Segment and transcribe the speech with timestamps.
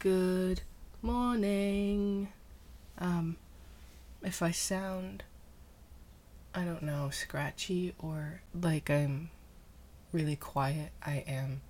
[0.00, 0.62] Good
[1.02, 2.28] morning.
[2.96, 3.36] Um,
[4.22, 5.24] if I sound,
[6.54, 9.28] I don't know, scratchy or like I'm
[10.10, 11.60] really quiet, I am.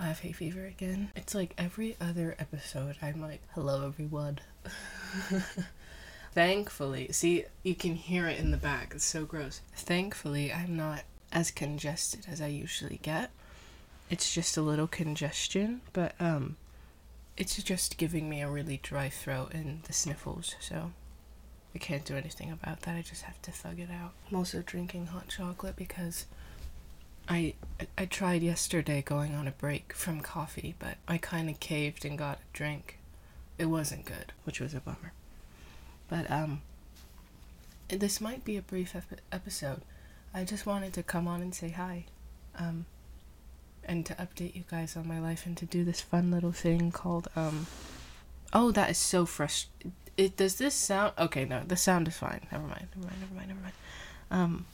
[0.00, 1.10] I have hay fever again.
[1.14, 4.38] It's like every other episode, I'm like, hello everyone.
[6.32, 8.92] Thankfully, see, you can hear it in the back.
[8.94, 9.60] It's so gross.
[9.74, 13.32] Thankfully, I'm not as congested as I usually get.
[14.08, 16.56] It's just a little congestion, but um
[17.36, 20.92] it's just giving me a really dry throat and the sniffles, so
[21.74, 22.96] I can't do anything about that.
[22.96, 24.12] I just have to thug it out.
[24.30, 26.26] I'm also drinking hot chocolate because
[27.28, 27.54] I
[27.98, 32.16] I tried yesterday going on a break from coffee, but I kind of caved and
[32.16, 32.98] got a drink.
[33.58, 35.12] It wasn't good, which was a bummer.
[36.08, 36.62] But um
[37.88, 39.82] this might be a brief ep- episode.
[40.32, 42.04] I just wanted to come on and say hi.
[42.58, 42.86] Um
[43.88, 46.90] and to update you guys on my life and to do this fun little thing
[46.90, 47.66] called um
[48.52, 49.68] oh that is so fresh
[50.16, 52.46] it does this sound okay no the sound is fine.
[52.50, 53.74] Never mind never mind never mind never mind.
[54.30, 54.66] Um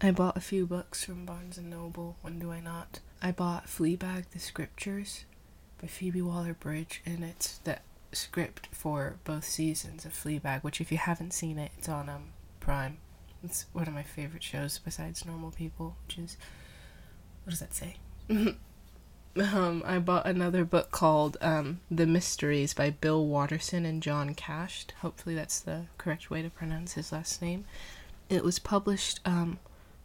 [0.00, 3.00] i bought a few books from barnes and noble when do i not?
[3.22, 5.24] I bought fleabag the scriptures
[5.80, 7.78] by phoebe waller-bridge and it's the
[8.12, 12.28] script for both seasons of fleabag which if you haven't seen it it's on um
[12.60, 12.98] prime.
[13.44, 16.36] It's one of my favorite shows besides normal people which is
[17.44, 17.96] what does that say
[18.30, 24.92] um, I bought another book called um, The Mysteries by Bill Watterson and John Kascht.
[25.02, 27.64] Hopefully, that's the correct way to pronounce his last name.
[28.28, 29.58] It was published um,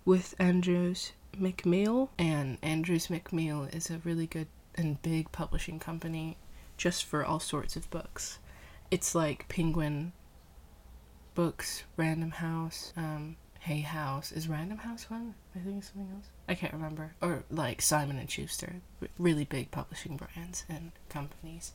[0.05, 6.37] with Andrews McMeel, and Andrews McMeel is a really good and big publishing company
[6.77, 8.39] just for all sorts of books.
[8.91, 10.11] It's like Penguin
[11.33, 14.31] Books, Random House, um, Hay House.
[14.31, 15.35] Is Random House one?
[15.55, 16.25] I think it's something else.
[16.49, 17.13] I can't remember.
[17.21, 18.75] Or like Simon and Schuster,
[19.19, 21.73] really big publishing brands and companies.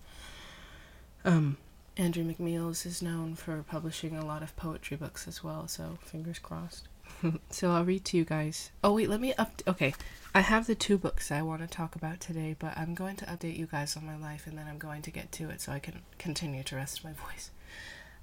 [1.25, 1.59] Um,
[1.97, 6.41] Andrew McMeels is known for publishing a lot of poetry books as well, so fingers
[6.41, 6.89] crossed.
[7.51, 8.71] so I'll read to you guys.
[8.83, 9.63] Oh wait, let me up.
[9.67, 9.95] Okay,
[10.35, 13.25] I have the two books I want to talk about today, but I'm going to
[13.27, 15.73] update you guys on my life, and then I'm going to get to it so
[15.73, 17.51] I can continue to rest my voice.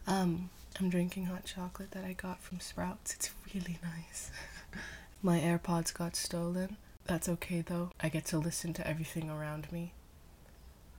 [0.05, 0.49] Um,
[0.79, 3.13] I'm drinking hot chocolate that I got from Sprouts.
[3.13, 4.31] It's really nice.
[5.21, 6.77] My AirPods got stolen.
[7.05, 7.91] That's okay though.
[8.01, 9.93] I get to listen to everything around me.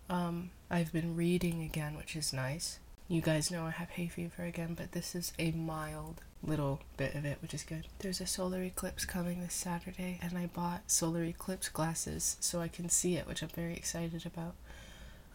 [0.09, 2.79] Um, I've been reading again, which is nice.
[3.09, 7.15] You guys know I have hay fever again, but this is a mild little bit
[7.15, 7.87] of it, which is good.
[7.99, 12.69] There's a solar eclipse coming this Saturday, and I bought solar eclipse glasses so I
[12.69, 14.55] can see it, which I'm very excited about.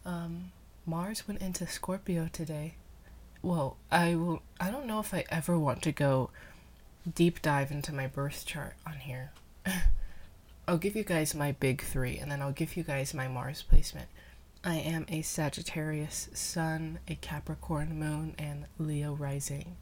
[0.06, 0.52] Um,
[0.86, 2.76] Mars went into Scorpio today.
[3.42, 4.42] Well, I will.
[4.60, 6.30] I don't know if I ever want to go
[7.16, 9.32] deep dive into my birth chart on here.
[10.68, 13.64] I'll give you guys my big three and then I'll give you guys my Mars
[13.64, 14.08] placement.
[14.64, 19.78] I am a Sagittarius Sun, a Capricorn Moon, and Leo Rising.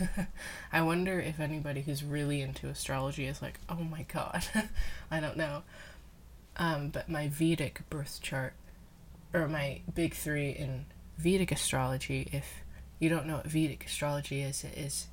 [0.72, 4.44] I wonder if anybody who's really into astrology is like, oh my god.
[5.10, 5.64] I don't know.
[6.56, 8.54] Um, but my Vedic birth chart,
[9.34, 10.86] or my big three in
[11.18, 12.62] Vedic astrology, if
[13.02, 15.08] you don't know what Vedic astrology is, it is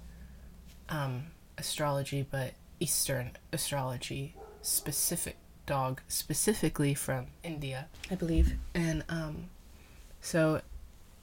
[0.90, 1.24] um,
[1.58, 8.54] astrology, but Eastern astrology, specific dog, specifically from India, I believe.
[8.76, 9.46] And um,
[10.22, 10.62] so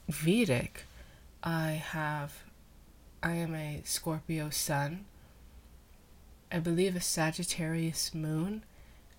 [0.08, 0.86] Vedic,
[1.40, 2.42] I have,
[3.22, 5.04] I am a Scorpio sun,
[6.50, 8.64] I believe a Sagittarius moon,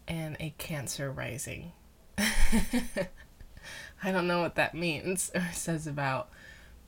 [0.06, 1.72] and a Cancer rising.
[2.18, 6.28] I don't know what that means or says about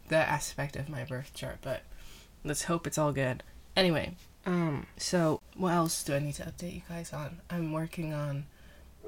[0.09, 1.81] the aspect of my birth chart, but
[2.43, 3.43] let's hope it's all good.
[3.75, 4.15] Anyway,
[4.45, 7.41] um, so what else do I need to update you guys on?
[7.49, 8.45] I'm working on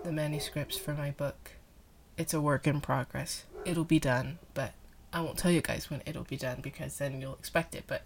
[0.04, 1.52] the manuscripts for my book.
[2.18, 3.46] It's a work in progress.
[3.66, 4.74] It'll be done, but
[5.12, 8.04] I won't tell you guys when it'll be done because then you'll expect it, but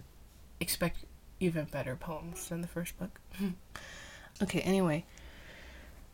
[0.60, 1.06] expect
[1.40, 3.20] even better poems than the first book.
[4.42, 5.06] okay, anyway,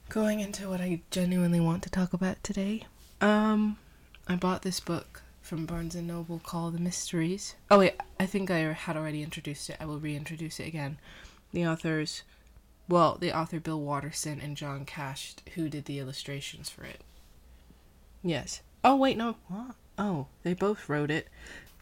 [0.10, 2.84] going into what I genuinely want to talk about today.
[3.22, 3.78] Um,
[4.28, 7.56] I bought this book from Barnes and Noble called The Mysteries.
[7.70, 9.78] Oh wait, I think I had already introduced it.
[9.80, 10.98] I will reintroduce it again.
[11.52, 12.24] The authors,
[12.88, 17.02] well, the author Bill Watterson and John Cash, who did the illustrations for it.
[18.24, 18.62] Yes.
[18.84, 19.36] Oh wait, no.
[19.48, 19.76] What?
[19.98, 21.28] Oh, they both wrote it,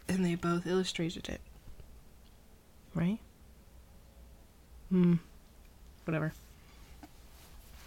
[0.08, 1.40] and they both illustrated it.
[2.94, 3.18] Right?
[4.88, 5.16] Hmm.
[6.04, 6.32] Whatever.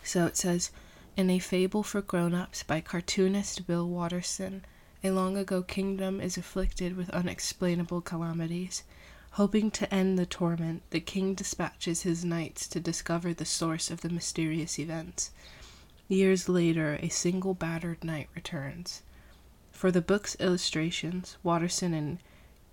[0.03, 0.71] So it says,
[1.17, 4.63] in a fable for grown-ups by cartoonist Bill Watterson
[5.03, 8.83] a long ago kingdom is afflicted with unexplainable calamities.
[9.31, 14.01] Hoping to end the torment, the king dispatches his knights to discover the source of
[14.01, 15.31] the mysterious events.
[16.07, 19.01] Years later, a single battered knight returns.
[19.71, 22.19] For the book's illustrations, Watterson and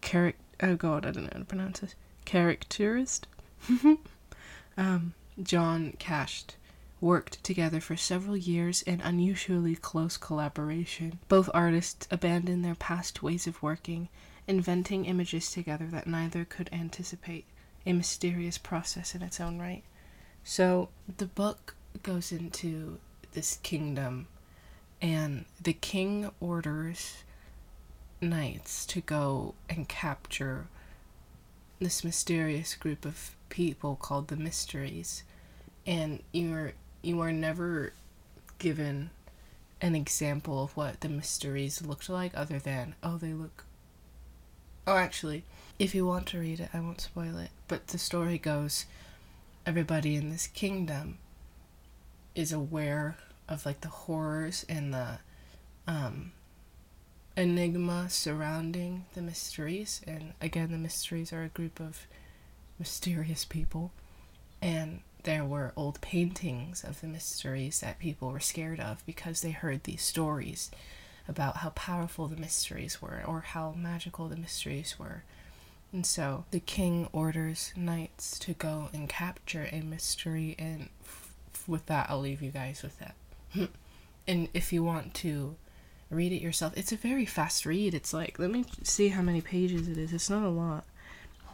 [0.02, 1.94] Charac- oh god, I don't know how to pronounce this.
[2.26, 3.26] Characterist,
[4.76, 6.56] um, John Kascht
[7.00, 11.18] worked together for several years in unusually close collaboration.
[11.28, 14.08] Both artists abandoned their past ways of working,
[14.46, 17.46] inventing images together that neither could anticipate,
[17.86, 19.82] a mysterious process in its own right.
[20.44, 22.98] So the book goes into
[23.32, 24.26] this kingdom,
[25.00, 27.24] and the king orders
[28.20, 30.66] knights to go and capture
[31.78, 35.22] this mysterious group of people called the Mysteries.
[35.86, 37.92] And you're you are never
[38.58, 39.10] given
[39.80, 43.64] an example of what the mysteries looked like other than oh they look
[44.86, 45.42] oh actually
[45.78, 47.50] if you want to read it i won't spoil it.
[47.68, 48.86] But the story goes
[49.66, 51.18] everybody in this kingdom
[52.34, 53.16] is aware
[53.48, 55.18] of like the horrors and the
[55.86, 56.32] um,
[57.36, 60.00] enigma surrounding the mysteries.
[60.06, 62.06] And again the mysteries are a group of
[62.78, 63.92] mysterious people.
[64.62, 69.50] And there were old paintings of the mysteries that people were scared of because they
[69.50, 70.70] heard these stories
[71.28, 75.22] about how powerful the mysteries were or how magical the mysteries were.
[75.92, 81.34] And so the king orders knights to go and capture a mystery, and f-
[81.66, 83.14] with that, I'll leave you guys with that.
[84.28, 85.56] and if you want to
[86.10, 87.94] read it yourself, it's a very fast read.
[87.94, 90.12] It's like, let me see how many pages it is.
[90.12, 90.84] It's not a lot.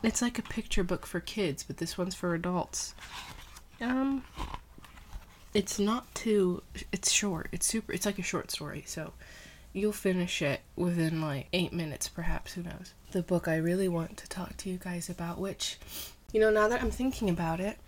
[0.02, 2.94] It's like a picture book for kids, but this one's for adults.
[3.80, 4.24] Um,
[5.54, 6.62] it's not too.
[6.92, 7.48] It's short.
[7.52, 7.92] It's super.
[7.92, 9.12] It's like a short story, so
[9.72, 12.54] you'll finish it within like eight minutes, perhaps.
[12.54, 12.94] Who knows?
[13.12, 15.78] The book I really want to talk to you guys about, which,
[16.32, 17.78] you know, now that I'm thinking about it,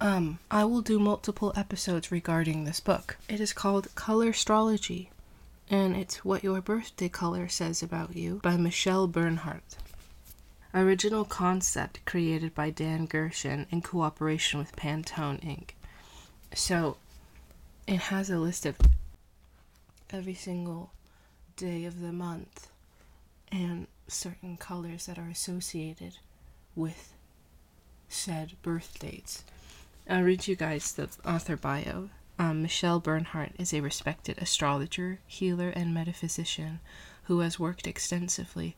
[0.00, 3.16] um, I will do multiple episodes regarding this book.
[3.28, 5.10] It is called Color Astrology,
[5.70, 9.76] and it's What Your Birthday Color Says About You by Michele Bernhardt.
[10.74, 15.70] Original concept created by Dan Gershon in cooperation with Pantone Inc.
[16.54, 16.98] So
[17.86, 18.76] it has a list of
[20.10, 20.90] every single
[21.56, 22.68] day of the month
[23.50, 26.18] and certain colors that are associated
[26.74, 27.14] with
[28.08, 29.44] said birth dates.
[30.08, 32.10] I'll read you guys the author bio.
[32.38, 36.80] Um, Michele Bernhardt is a respected astrologer, healer, and metaphysician
[37.24, 38.76] who has worked extensively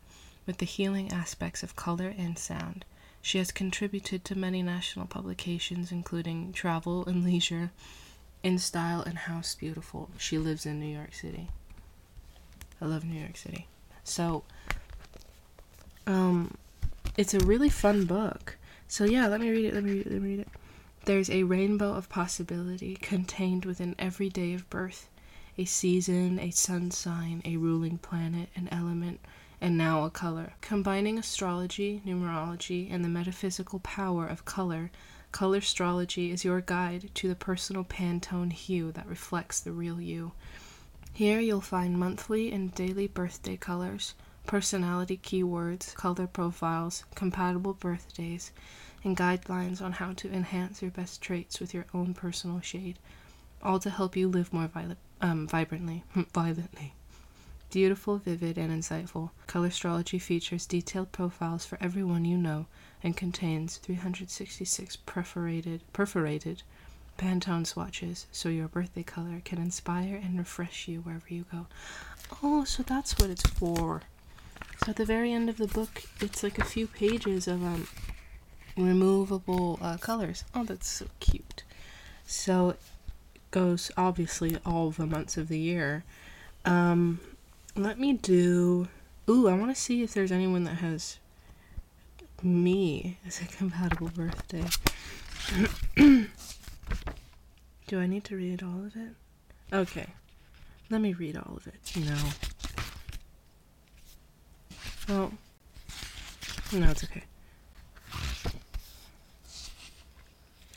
[0.49, 2.87] with the healing aspects of color and sound.
[3.21, 7.71] She has contributed to many national publications, including Travel and Leisure,
[8.43, 10.09] In Style, and House Beautiful.
[10.17, 11.51] She lives in New York City.
[12.81, 13.67] I love New York City.
[14.05, 14.43] So,
[16.07, 16.57] um,
[17.19, 18.57] it's a really fun book.
[18.89, 20.49] So, yeah, let me read it, let me read it, let me read it.
[21.05, 25.11] There's a rainbow of possibility contained within every day of birth
[25.59, 29.21] a season, a sun sign, a ruling planet, an element
[29.61, 30.53] and now a color.
[30.61, 34.91] Combining astrology, numerology, and the metaphysical power of color,
[35.33, 40.33] color astrology is your guide to the personal Pantone hue that reflects the real you.
[41.13, 44.15] Here you'll find monthly and daily birthday colors,
[44.47, 48.53] personality keywords, color profiles, compatible birthdays,
[49.03, 52.99] and guidelines on how to enhance your best traits with your own personal shade,
[53.63, 56.95] all to help you live more vi- um, vibrantly, violently.
[57.71, 62.67] Beautiful, vivid, and insightful, Color Astrology features detailed profiles for everyone you know
[63.03, 66.63] and contains 366 perforated, perforated
[67.19, 71.67] Pantone swatches so your birthday color can inspire and refresh you wherever you go.
[72.43, 74.03] Oh, so that's what it's for.
[74.85, 77.89] So at the very end of the book, it's like a few pages of um
[78.77, 80.45] removable uh, colors.
[80.55, 81.65] Oh, that's so cute.
[82.25, 82.81] So it
[83.51, 86.05] goes obviously all the months of the year.
[86.65, 87.21] Um,
[87.79, 88.89] let me do.
[89.29, 91.19] Ooh, I want to see if there's anyone that has
[92.43, 94.65] me as a compatible birthday.
[97.87, 99.15] do I need to read all of it?
[99.73, 100.07] Okay.
[100.91, 101.93] Let me read all of it.
[101.97, 102.17] No.
[105.09, 105.33] Well,
[106.73, 107.25] no, it's okay.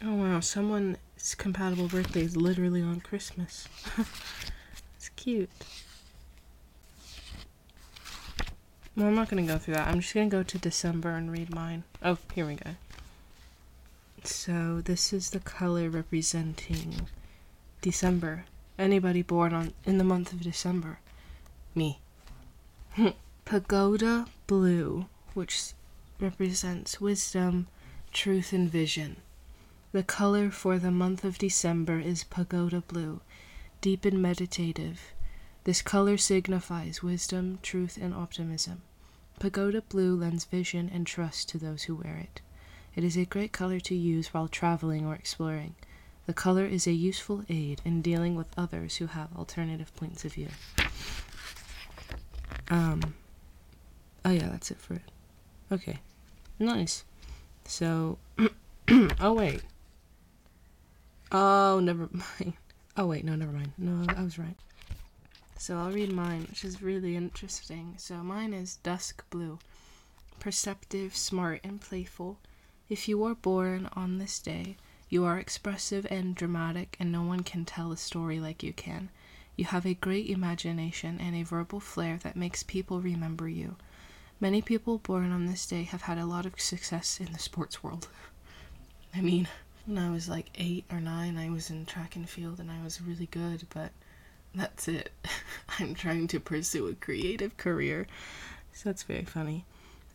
[0.03, 3.67] Oh wow, someone's compatible birthday is literally on Christmas.
[4.95, 5.49] it's cute.
[8.95, 9.87] Well, I'm not going to go through that.
[9.87, 11.83] I'm just going to go to December and read mine.
[12.03, 12.71] Oh, here we go.
[14.23, 17.07] So, this is the color representing
[17.81, 18.45] December.
[18.77, 20.99] Anybody born on in the month of December.
[21.73, 21.99] Me.
[23.45, 25.71] Pagoda blue, which
[26.19, 27.67] represents wisdom,
[28.11, 29.17] truth, and vision.
[29.91, 33.21] The color for the month of December is pagoda blue,
[33.81, 35.13] deep and meditative,
[35.63, 38.81] This color signifies wisdom, truth, and optimism.
[39.39, 42.41] Pagoda blue lends vision and trust to those who wear it.
[42.95, 45.75] It is a great color to use while traveling or exploring.
[46.25, 50.33] The color is a useful aid in dealing with others who have alternative points of
[50.33, 50.49] view.
[52.69, 53.15] Um,
[54.25, 55.11] oh yeah, that's it for it.
[55.71, 55.99] Okay,
[56.59, 57.03] nice.
[57.65, 58.17] So,
[59.19, 59.61] oh wait.
[61.31, 62.53] Oh, never mind.
[62.97, 63.73] Oh wait, no, never mind.
[63.77, 64.55] No, I was right.
[65.61, 67.93] So I'll read mine, which is really interesting.
[67.97, 69.59] So mine is dusk blue.
[70.39, 72.39] Perceptive, smart, and playful.
[72.89, 74.75] If you were born on this day,
[75.07, 79.09] you are expressive and dramatic, and no one can tell a story like you can.
[79.55, 83.75] You have a great imagination and a verbal flair that makes people remember you.
[84.39, 87.83] Many people born on this day have had a lot of success in the sports
[87.83, 88.07] world.
[89.13, 89.47] I mean,
[89.85, 92.83] when I was like eight or nine, I was in track and field and I
[92.83, 93.91] was really good, but
[94.53, 95.11] that's it.
[95.79, 98.07] I'm trying to pursue a creative career.
[98.73, 99.65] So that's very funny.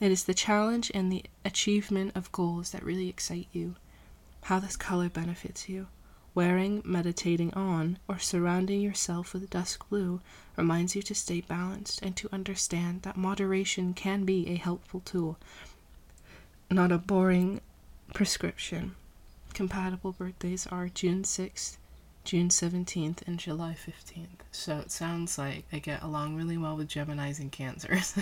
[0.00, 3.76] It is the challenge and the achievement of goals that really excite you.
[4.42, 5.88] How this color benefits you.
[6.34, 10.20] Wearing, meditating on, or surrounding yourself with dusk blue
[10.54, 15.38] reminds you to stay balanced and to understand that moderation can be a helpful tool,
[16.70, 17.62] not a boring
[18.12, 18.96] prescription.
[19.54, 21.78] Compatible birthdays are June 6th,
[22.26, 24.40] June 17th, and July 15th.
[24.50, 28.18] So it sounds like I get along really well with Geminis and Cancers.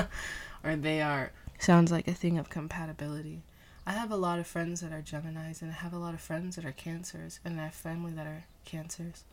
[0.62, 1.32] or they are.
[1.58, 3.42] Sounds like a thing of compatibility.
[3.86, 6.20] I have a lot of friends that are Geminis, and I have a lot of
[6.20, 9.24] friends that are Cancers, and I have family that are Cancers.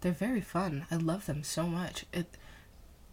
[0.00, 0.86] They're very fun.
[0.90, 2.06] I love them so much.
[2.12, 2.26] It,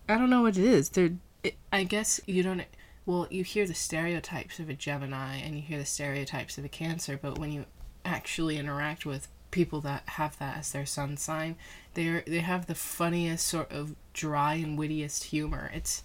[0.10, 0.90] I don't know what it is.
[0.90, 1.14] They're.
[1.44, 2.64] It, I guess you don't.
[3.06, 6.70] Well, you hear the stereotypes of a Gemini, and you hear the stereotypes of a
[6.70, 7.66] Cancer, but when you
[8.04, 11.56] actually interact with people that have that as their sun sign,
[11.94, 15.72] they they have the funniest sort of dry and wittiest humor.
[15.74, 16.04] It's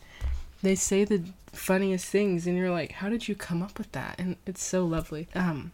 [0.63, 1.23] they say the
[1.53, 4.17] funniest things and you're like how did you come up with that?
[4.19, 5.29] And it's so lovely.
[5.35, 5.73] Um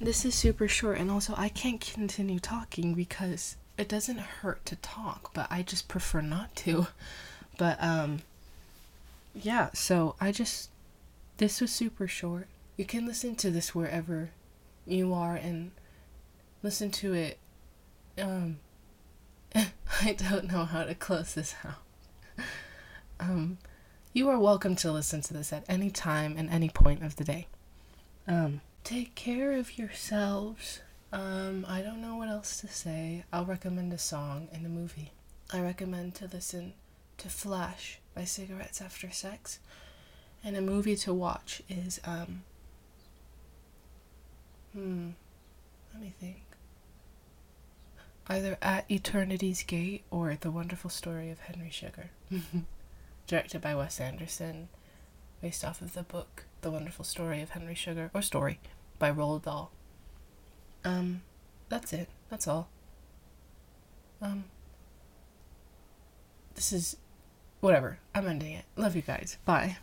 [0.00, 4.74] this is super short and also i can't continue talking because it doesn't hurt to
[4.76, 6.86] talk but i just prefer not to.
[7.58, 8.22] But um
[9.34, 10.70] yeah so i just
[11.40, 12.48] this was super short.
[12.76, 14.28] You can listen to this wherever
[14.86, 15.70] you are and
[16.62, 17.38] listen to it
[18.20, 18.58] um
[19.54, 22.44] i don't know how to close this out
[23.20, 23.58] um
[24.12, 27.22] you are welcome to listen to this at any time and any point of the
[27.22, 27.46] day.
[28.26, 30.80] Um, take care of yourselves.
[31.12, 33.24] Um, I don't know what else to say.
[33.32, 35.12] I'll recommend a song and a movie.
[35.52, 36.72] I recommend to listen
[37.18, 39.60] to Flash by Cigarettes After Sex.
[40.42, 42.42] And a movie to watch is, um,
[44.72, 45.10] hmm,
[45.92, 46.42] let me think.
[48.30, 52.10] Either At Eternity's Gate or The Wonderful Story of Henry Sugar.
[53.26, 54.68] directed by Wes Anderson,
[55.42, 58.60] based off of the book The Wonderful Story of Henry Sugar, or Story,
[59.00, 59.72] by Roald Dahl.
[60.84, 61.22] Um,
[61.68, 62.08] that's it.
[62.28, 62.68] That's all.
[64.22, 64.44] Um,
[66.54, 66.96] this is
[67.58, 67.98] whatever.
[68.14, 68.64] I'm ending it.
[68.76, 69.38] Love you guys.
[69.44, 69.76] Bye.